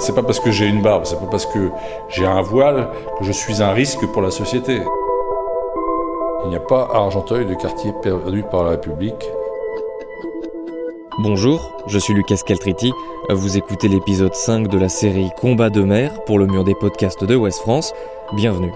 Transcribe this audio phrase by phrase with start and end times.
[0.00, 1.70] C'est pas parce que j'ai une barbe, c'est pas parce que
[2.08, 2.88] j'ai un voile
[3.18, 4.80] que je suis un risque pour la société.
[6.44, 9.28] Il n'y a pas à Argenteuil de quartier perdu par la République.
[11.18, 12.90] Bonjour, je suis Lucas Caltriti.
[13.28, 17.24] Vous écoutez l'épisode 5 de la série Combat de mer pour le mur des podcasts
[17.24, 17.92] de Ouest France.
[18.32, 18.72] Bienvenue.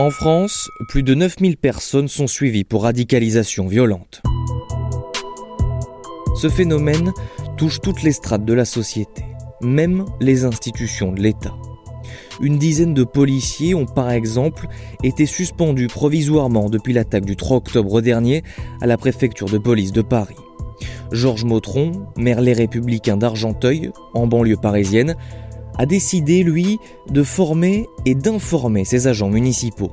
[0.00, 4.22] En France, plus de 9000 personnes sont suivies pour radicalisation violente.
[6.34, 7.12] Ce phénomène
[7.56, 9.22] touche toutes les strates de la société
[9.60, 11.54] même les institutions de l'État.
[12.40, 14.68] Une dizaine de policiers ont par exemple
[15.02, 18.42] été suspendus provisoirement depuis l'attaque du 3 octobre dernier
[18.80, 20.36] à la préfecture de police de Paris.
[21.12, 25.16] Georges Motron, maire Les Républicains d'Argenteuil, en banlieue parisienne,
[25.78, 26.78] a décidé, lui,
[27.10, 29.92] de former et d'informer ses agents municipaux.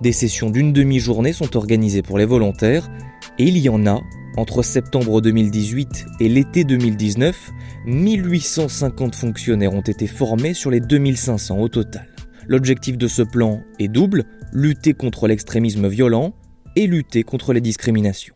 [0.00, 2.88] Des sessions d'une demi-journée sont organisées pour les volontaires,
[3.38, 4.00] et il y en a
[4.36, 7.50] entre septembre 2018 et l'été 2019,
[7.86, 12.06] 1850 fonctionnaires ont été formés sur les 2500 au total.
[12.46, 16.34] L'objectif de ce plan est double, lutter contre l'extrémisme violent
[16.76, 18.34] et lutter contre les discriminations.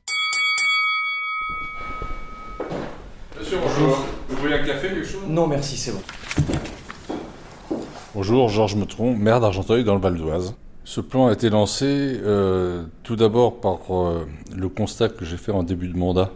[3.39, 4.07] Monsieur, bonjour.
[4.29, 5.23] Vous voulez un café, quelque chose?
[5.29, 6.03] Non merci, c'est bon.
[8.15, 10.55] Bonjour, Georges Metron, maire d'Argenteuil dans le Val d'Oise.
[10.85, 15.53] Ce plan a été lancé euh, tout d'abord par euh, le constat que j'ai fait
[15.53, 16.33] en début de mandat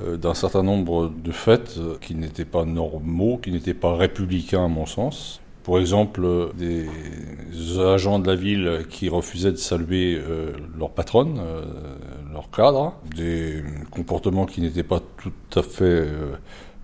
[0.00, 4.68] euh, d'un certain nombre de faits qui n'étaient pas normaux, qui n'étaient pas républicains à
[4.68, 5.40] mon sens.
[5.62, 6.88] Pour exemple, des
[7.78, 10.20] agents de la ville qui refusaient de saluer
[10.76, 11.40] leur patronne,
[12.32, 13.62] leur cadre, des
[13.92, 16.04] comportements qui n'étaient pas tout à fait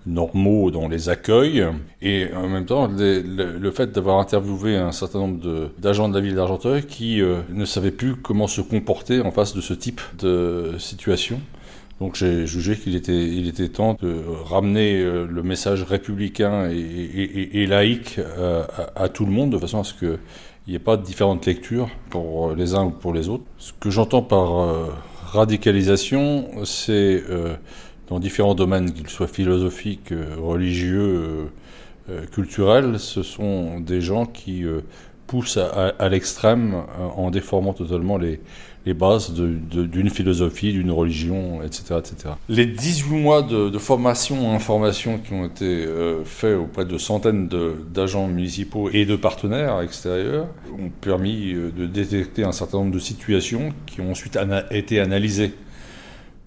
[0.09, 1.65] normaux dans les accueils.
[2.01, 6.35] Et en même temps, le, fait d'avoir interviewé un certain nombre d'agents de, la ville
[6.35, 10.73] d'Argenteuil qui euh, ne savaient plus comment se comporter en face de ce type de
[10.77, 11.39] situation.
[11.99, 17.65] Donc j'ai jugé qu'il était, il était temps de ramener euh, le message républicain et,
[17.67, 18.63] laïque euh,
[18.95, 20.17] à, tout le monde de façon à ce qu'il
[20.67, 23.43] n'y ait pas de différentes lectures pour les uns ou pour les autres.
[23.57, 24.89] Ce que j'entends par
[25.33, 27.21] radicalisation, c'est
[28.09, 31.45] dans différents domaines, qu'ils soient philosophiques, euh, religieux, euh,
[32.09, 34.65] euh, culturels, ce sont des gens qui
[35.27, 36.81] poussent à, l'extrême
[37.15, 38.39] en déformant totalement les,
[38.95, 42.33] bases d'une philosophie, d'une religion, etc., etc.
[42.47, 45.85] Les 18 mois de, formation information qui ont été
[46.25, 47.47] faits auprès de centaines
[47.93, 53.69] d'agents municipaux et de partenaires extérieurs ont permis de détecter un certain nombre de situations
[53.85, 54.39] qui ont ensuite
[54.71, 55.53] été analysées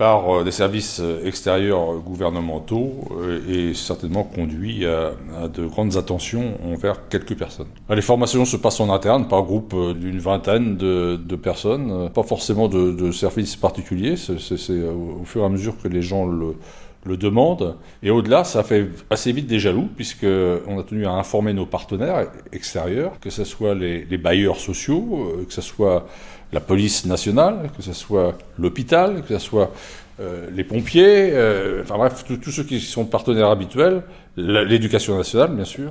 [0.02, 5.12] par euh, des services euh, extérieurs gouvernementaux euh, et certainement conduit à,
[5.46, 7.68] de grandes attentions envers quelques personnes.
[7.88, 13.12] Les formations se passent en interne par groupe d'une vingtaine de, personnes, pas forcément de,
[13.12, 14.72] services particuliers, c'est
[15.20, 16.56] au fur et à mesure que les gens le,
[17.04, 17.76] le demandent.
[18.02, 22.30] Et au-delà, ça fait assez vite des jaloux, puisqu'on a tenu à informer nos partenaires
[22.52, 26.06] extérieurs, que ce soit les, bailleurs sociaux, que ce soit
[26.52, 29.72] la police nationale, que ce soit l'hôpital, que ce soit
[30.20, 34.02] euh, les pompiers, euh, enfin bref, tous ceux qui sont partenaires habituels,
[34.36, 35.90] l'éducation nationale bien sûr,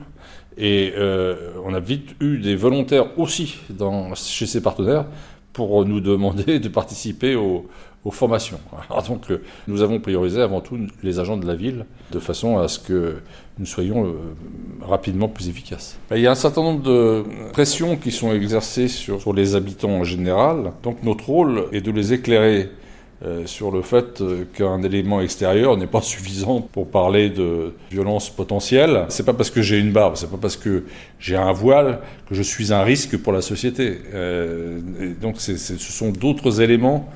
[0.57, 3.57] et euh, on a vite eu des volontaires aussi
[4.16, 5.05] chez ces partenaires
[5.53, 7.67] pour nous demander de participer aux,
[8.09, 8.59] formations.
[8.89, 9.28] Alors donc
[9.67, 13.17] nous avons priorisé avant tout les agents de la ville de façon à ce que
[13.59, 14.16] nous soyons
[14.81, 16.00] rapidement plus efficaces.
[16.09, 20.03] Il y a un certain nombre de pressions qui sont exercées sur les habitants en
[20.03, 22.72] général, donc notre rôle est de les éclairer
[23.24, 28.32] euh, sur le fait euh, qu'un élément extérieur n'est pas suffisant pour parler de violence
[28.32, 29.06] potentielle.
[29.09, 30.86] C'est pas parce que j'ai une barbe, c'est pas parce que
[31.20, 34.00] j'ai un voile que je suis un risque pour la société.
[34.16, 34.80] Euh,
[35.22, 37.09] donc ce sont d'autres éléments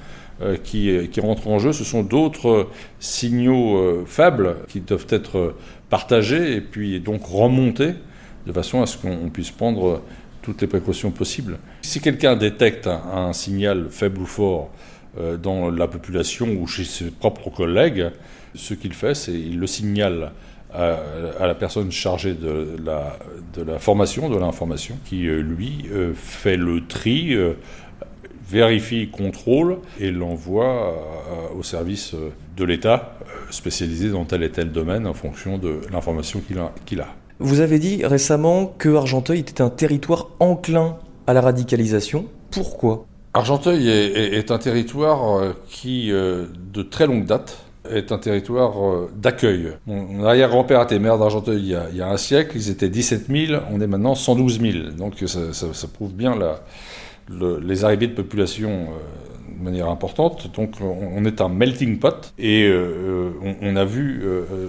[0.63, 2.67] qui, rentrent en jeu, ce sont d'autres
[2.99, 5.55] signaux faibles qui doivent être
[5.89, 7.93] partagés et puis donc remontés
[8.45, 10.01] de façon à ce qu'on puisse prendre
[10.41, 11.57] toutes les précautions possibles.
[11.81, 14.71] Si quelqu'un détecte un signal faible ou fort,
[15.41, 18.11] dans la population ou chez ses propres collègues,
[18.53, 20.31] ce qu'il fait, c'est qu'il le signale
[20.73, 26.85] à, la personne chargée de la, formation, de l'information, qui euh, lui euh, fait le
[26.85, 27.33] tri,
[28.49, 30.93] vérifie, contrôle et l'envoie
[31.57, 32.13] au service
[32.55, 33.15] de l'État
[33.49, 37.15] spécialisé dans tel et tel domaine en fonction de l'information qu'il a, a.
[37.39, 40.97] Vous avez dit récemment que Argenteuil était un territoire enclin
[41.27, 42.25] à la radicalisation.
[42.51, 43.05] Pourquoi?
[43.35, 49.11] Argenteuil est, un territoire euh, qui, euh, de très longue date, est un territoire euh,
[49.13, 49.73] d'accueil.
[49.87, 53.81] Mon arrière-grand-père était maire d'Argenteuil il, y a un siècle, ils étaient 17 000, on
[53.81, 54.73] est maintenant 112 000.
[54.97, 56.39] Donc ça, prouve bien
[57.29, 58.87] les arrivées de population
[59.49, 60.49] de manière importante.
[60.55, 62.73] Donc on, est un melting pot et
[63.61, 64.23] on, a vu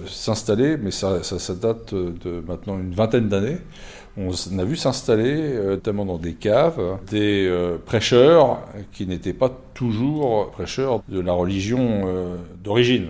[0.07, 3.59] s'installer, mais ça, ça, date de maintenant une vingtaine d'années,
[4.17, 7.51] on a vu s'installer, notamment dans des caves, des
[7.85, 8.59] prêcheurs
[8.91, 12.03] qui n'étaient pas toujours prêcheurs de la religion
[12.63, 13.07] d'origine.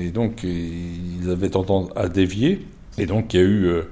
[0.00, 2.66] Et donc ils avaient tendance à dévier.
[2.98, 3.82] Et donc il y a eu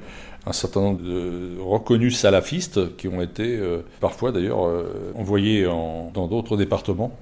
[0.49, 6.27] un certain nombre de reconnus salafistes qui ont été euh, parfois d'ailleurs euh, envoyés dans
[6.27, 7.13] d'autres départements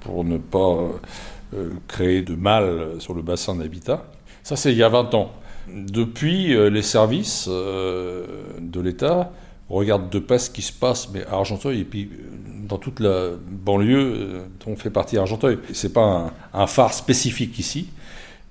[0.00, 0.76] pour ne pas
[1.54, 4.04] euh, créer de mal sur le bassin d'habitat.
[4.42, 5.30] Ça, c'est il y a 20 ans.
[5.68, 9.32] Depuis, les services de l'État
[9.68, 12.10] regardent de près ce qui se passe mais à Argenteuil et puis
[12.68, 15.58] dans toute la banlieue dont fait partie Argenteuil.
[15.72, 17.88] Ce n'est pas un phare spécifique ici.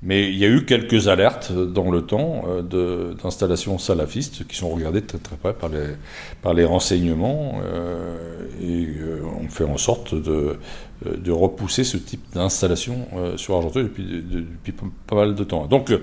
[0.05, 4.67] Mais il y a eu quelques alertes dans le temps euh, d'installations salafistes qui sont
[4.67, 5.95] regardées très très près par les,
[6.41, 10.57] par les renseignements euh, et euh, on fait en sorte de,
[11.05, 13.07] de repousser ce type d'installation
[13.37, 14.73] sur Argenteuil depuis, depuis
[15.07, 15.67] pas mal de temps.
[15.67, 15.93] Donc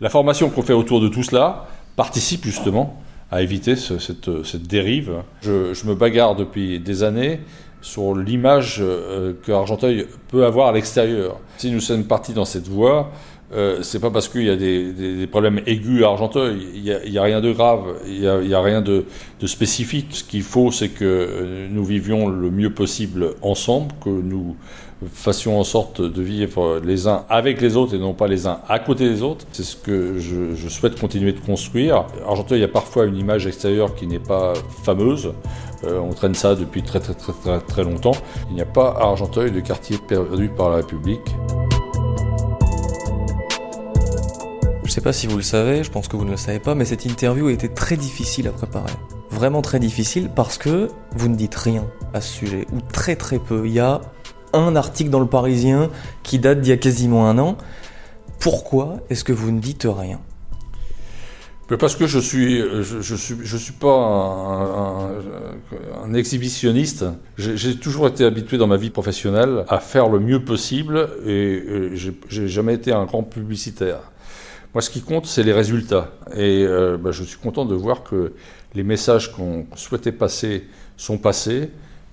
[0.00, 1.66] la formation qu'on fait autour de tout cela
[1.96, 3.02] participe justement
[3.32, 5.14] à éviter cette, cette, dérive.
[5.42, 7.40] Je, je, me bagarre depuis des années
[7.82, 8.82] sur l'image
[9.42, 11.38] que Argenteuil peut avoir à l'extérieur.
[11.58, 13.12] Si nous sommes partis dans cette voie,
[13.50, 17.22] euh, c'est pas parce qu'il y a des, problèmes aigus à Argenteuil, il n'y a,
[17.22, 19.04] rien de grave, il n'y a, rien de,
[19.46, 20.08] spécifique.
[20.10, 24.56] Ce qu'il faut, c'est que euh, nous vivions le mieux possible ensemble, que nous
[25.12, 28.60] fassions en sorte de vivre les uns avec les autres et non pas les uns
[28.68, 29.46] à côté des autres.
[29.52, 32.04] C'est ce que je, souhaite continuer de construire.
[32.26, 35.32] Argenteuil, il y a parfois une image extérieure qui n'est pas fameuse.
[35.84, 38.16] Euh, on traîne ça depuis très très très très, très longtemps.
[38.50, 41.34] Il n'y a pas à Argenteuil de quartier perdu par la République.
[44.88, 46.74] Je sais pas si vous le savez, je pense que vous ne le savez pas,
[46.74, 48.90] mais cette interview a été très difficile à préparer.
[49.28, 53.38] Vraiment très difficile parce que vous ne dites rien à ce sujet, ou très très
[53.38, 53.66] peu.
[53.66, 54.00] Il y a
[54.54, 55.90] un article dans le Parisien
[56.22, 57.58] qui date d'il y a quasiment un an.
[58.40, 60.20] Pourquoi est-ce que vous ne dites rien?
[61.78, 65.10] Parce que je suis, je, suis, je suis pas
[66.02, 67.04] un, exhibitionniste.
[67.36, 72.48] J'ai toujours été habitué dans ma vie professionnelle à faire le mieux possible et j'ai
[72.48, 74.00] jamais été un grand publicitaire.
[74.74, 76.10] Moi, ce qui compte, c'est les résultats.
[76.34, 78.32] Et euh, bah, je suis content de voir que
[78.74, 80.64] les messages qu'on souhaitait passer
[80.96, 81.70] sont passés.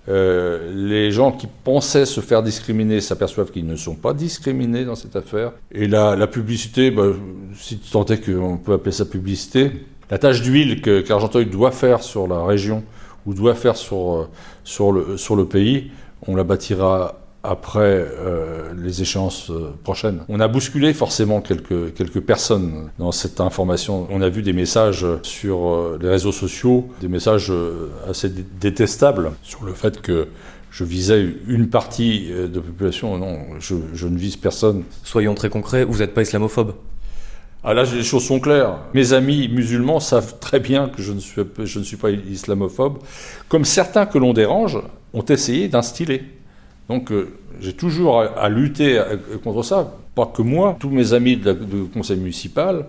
[0.07, 4.95] Euh, les gens qui pensaient se faire discriminer s'aperçoivent qu'ils ne sont pas discriminés dans
[4.95, 5.51] cette affaire.
[5.71, 7.07] Et la, la publicité, bah,
[7.55, 9.71] si tant est qu'on peut appeler ça publicité,
[10.09, 12.83] la tâche d'huile qu'Argenteuil doit faire sur la région
[13.25, 14.29] ou doit faire sur, euh,
[14.63, 15.91] sur, le, sur le pays,
[16.27, 17.19] on la bâtira
[17.49, 20.21] après euh, les échéances euh, prochaines.
[20.29, 24.07] On a bousculé forcément quelques, quelques personnes dans cette information.
[24.09, 27.51] On a vu des messages sur euh, les réseaux sociaux, des messages
[28.09, 30.27] assez détestables sur le fait que
[30.71, 33.17] je visais une partie de la population.
[33.17, 34.83] Non, je, je ne vise personne.
[35.03, 36.73] Soyons très concrets, vous n'êtes pas islamophobe
[37.67, 38.77] ah là, les choses sont claires.
[38.93, 42.99] Mes amis musulmans savent très bien que je ne suis, je ne suis pas islamophobe,
[43.49, 44.77] comme certains que l'on dérange
[45.15, 46.25] ont essayé d'instiller.
[46.89, 47.29] Donc euh,
[47.59, 49.01] j'ai toujours à, lutter
[49.43, 52.85] contre ça, pas que moi, tous mes amis du conseil municipal.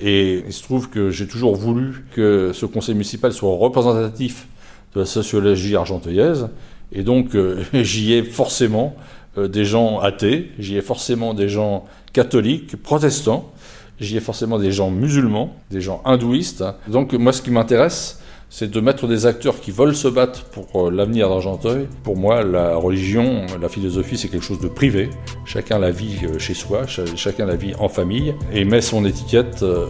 [0.00, 4.46] Et il se trouve que j'ai toujours voulu que ce conseil municipal soit représentatif
[4.94, 6.48] de la sociologie argenteuillaise.
[6.92, 8.94] Et donc euh, j'y ai forcément
[9.36, 13.52] euh, des gens athées, j'y ai forcément des gens catholiques, protestants,
[14.00, 16.64] j'y ai forcément des gens musulmans, des gens hindouistes.
[16.86, 18.20] Donc moi ce qui m'intéresse,
[18.50, 21.86] c'est de mettre des acteurs qui veulent se battre pour euh, l'avenir d'Argenteuil.
[22.02, 25.10] Pour moi, la religion, la philosophie, c'est quelque chose de privé.
[25.44, 29.62] Chacun la vit euh, chez soi, chacun la vit en famille, et met son étiquette
[29.62, 29.86] euh,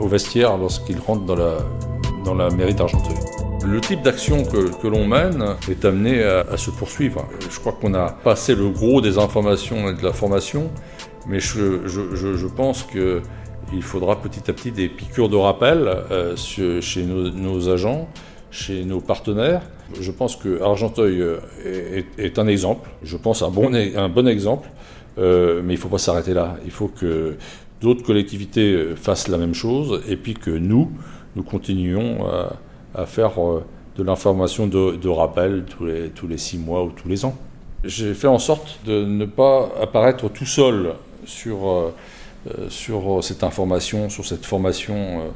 [0.00, 1.58] au vestiaire lorsqu'il rentre dans la,
[2.24, 3.16] dans la mairie d'Argenteuil.
[3.66, 7.26] Le type d'action que, que l'on mène est amené à, se poursuivre.
[7.50, 10.70] Je crois qu'on a passé le gros des informations et de la formation,
[11.26, 13.20] mais je, je, pense que
[13.72, 18.08] il faudra petit à petit des piqûres de rappel euh, chez nos, agents,
[18.50, 19.62] chez nos partenaires.
[20.00, 21.38] Je pense que Argenteuil euh,
[22.18, 24.68] est, un exemple, je pense un bon, un bon exemple,
[25.18, 26.56] euh, mais il ne faut pas s'arrêter là.
[26.64, 27.36] Il faut que
[27.80, 30.90] d'autres collectivités fassent la même chose et puis que nous,
[31.36, 32.26] nous continuions
[32.94, 33.32] à, faire
[33.96, 37.36] de l'information de, rappel tous les, tous les six mois ou tous les ans.
[37.84, 40.94] J'ai fait en sorte de ne pas apparaître tout seul
[41.24, 41.92] sur
[42.68, 45.28] sur cette information, sur cette formation euh,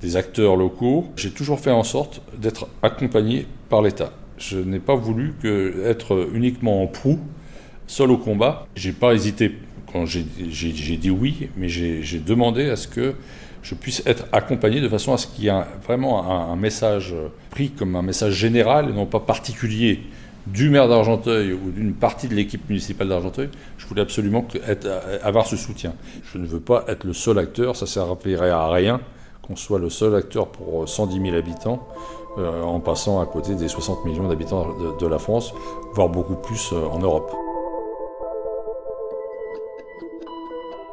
[0.00, 1.06] des acteurs locaux.
[1.16, 4.12] J'ai toujours fait en sorte d'être accompagné par l'État.
[4.38, 5.34] Je n'ai pas voulu
[5.84, 7.18] être uniquement en proue,
[7.86, 8.66] seul au combat.
[8.74, 9.56] J'ai pas hésité
[9.90, 13.14] quand j'ai dit oui, mais j'ai demandé à ce que
[13.62, 17.14] je puisse être accompagné de façon à ce qu'il y ait vraiment un, message
[17.50, 20.02] pris comme un message général et non pas particulier
[20.46, 23.48] du maire d'Argenteuil ou d'une partie de l'équipe municipale d'Argenteuil,
[23.78, 24.46] je voulais absolument
[25.22, 25.94] avoir ce soutien.
[26.32, 29.00] Je ne veux pas être le seul acteur, ça ne servirait à rien
[29.46, 31.86] qu'on soit le seul acteur pour 110 000 habitants,
[32.38, 34.66] euh, en passant à côté des 60 millions d'habitants
[34.98, 35.54] de, la France,
[35.94, 37.32] voire beaucoup plus euh, en Europe.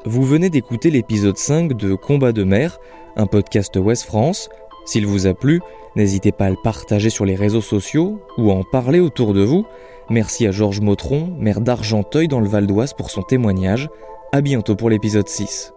[0.05, 2.79] Vous venez d'écouter l'épisode 5 de Combat de mer,
[3.15, 4.49] un podcast Ouest France.
[4.85, 5.61] S'il vous a plu,
[5.95, 9.41] n'hésitez pas à le partager sur les réseaux sociaux ou à en parler autour de
[9.41, 9.65] vous.
[10.09, 13.89] Merci à Georges Motron, maire d'Argenteuil dans le Val d'Oise pour son témoignage.
[14.31, 15.73] À bientôt pour l'épisode 6.